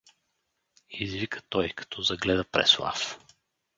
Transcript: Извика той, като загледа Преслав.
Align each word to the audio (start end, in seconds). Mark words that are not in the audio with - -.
Извика 0.89 1.41
той, 1.49 1.69
като 1.69 2.01
загледа 2.01 2.43
Преслав. 2.51 3.19